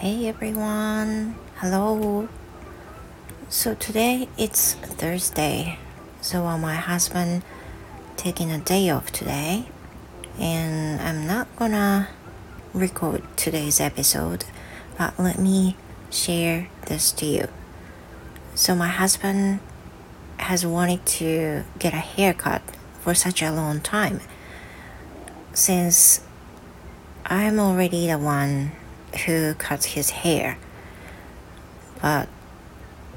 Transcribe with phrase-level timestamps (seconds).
[0.00, 1.34] everyone.
[1.56, 2.28] Hello.
[3.48, 5.76] So today it's Thursday.
[6.20, 7.42] So uh, my husband
[8.16, 9.66] taking a day off today
[10.38, 12.10] and I'm not gonna
[12.72, 14.44] record today's episode,
[14.96, 15.76] but let me
[16.10, 17.48] share this to you.
[18.54, 19.58] So my husband
[20.36, 22.62] has wanted to get a haircut
[23.00, 24.20] for such a long time
[25.52, 26.20] since
[27.26, 28.77] I'm already the one
[29.26, 30.58] who cuts his hair.
[32.00, 32.28] But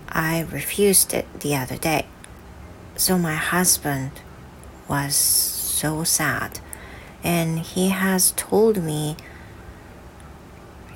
[0.09, 2.05] I refused it the other day.
[2.95, 4.12] So my husband
[4.88, 6.59] was so sad.
[7.23, 9.16] And he has told me,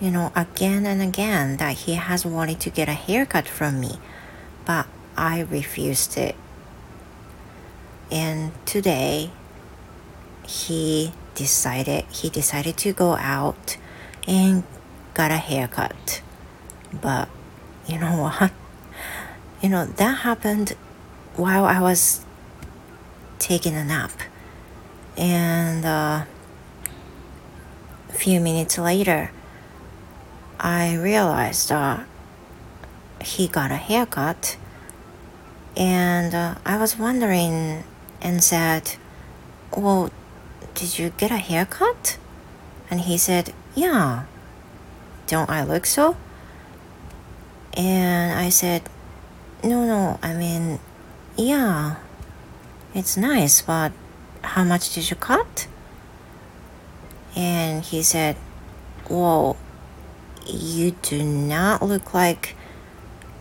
[0.02, 4.00] you know, again and again that he has wanted to get a haircut from me.
[4.66, 6.36] But I refused it.
[8.12, 9.32] And today,
[10.48, 13.78] he decided he decided to go out
[14.28, 14.64] and
[15.16, 16.22] got a haircut.
[16.94, 17.28] But
[17.88, 18.52] you know what?
[19.62, 20.76] You know, that happened
[21.38, 22.24] while I was
[23.40, 24.12] taking a nap.
[25.18, 26.26] And uh,
[28.10, 29.32] a few minutes later,
[30.60, 32.04] I realized uh,
[33.24, 34.58] he got a haircut.
[35.76, 37.86] And uh, I was wondering
[38.22, 38.98] and said,
[39.76, 40.12] Well,
[40.76, 42.18] did you get a haircut?
[42.92, 44.26] And he said, Yeah.
[45.28, 46.18] Don't I look so?
[47.76, 48.84] And I said,
[49.64, 50.80] No, no, I mean,
[51.36, 51.96] yeah,
[52.94, 53.92] it's nice, but
[54.42, 55.68] how much did you cut?
[57.36, 58.38] And he said,
[59.08, 59.58] Whoa,
[60.46, 62.56] you do not look like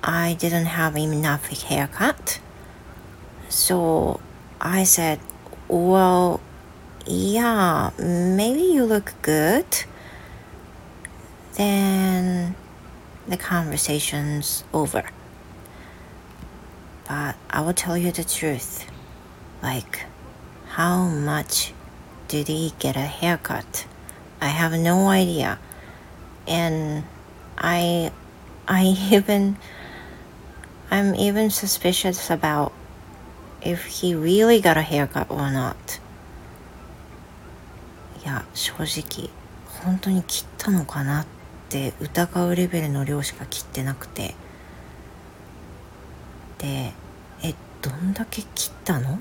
[0.02, 2.40] I didn't have enough haircut.
[3.48, 4.20] So
[4.60, 5.20] I said,
[5.68, 6.40] Well,
[7.06, 9.84] yeah, maybe you look good
[11.55, 12.55] Then
[13.27, 15.03] the conversation's over.
[17.07, 18.85] But I will tell you the truth.
[19.61, 20.05] Like,
[20.67, 21.73] how much
[22.27, 23.85] did he get a haircut?
[24.39, 25.59] I have no idea.
[26.47, 27.03] And
[27.57, 28.11] I
[28.67, 29.57] I even
[30.91, 32.71] I'm even suspicious about
[33.61, 35.99] if he really got a haircut or not.
[38.23, 39.29] いや正直
[39.83, 41.25] 本当に切ったのかなっ
[41.74, 44.36] て疑うレベルの量しか切ってなくて
[46.58, 46.92] で
[47.42, 47.52] 「え
[47.82, 49.18] どんだけ切ったの?」っ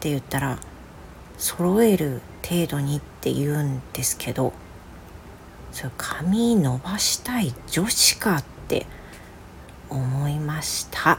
[0.00, 0.58] て言ったら
[1.36, 4.54] 「揃える程度に」って言うんですけど
[5.72, 8.86] それ髪伸ばしたい女子かって
[9.90, 11.18] 思いました。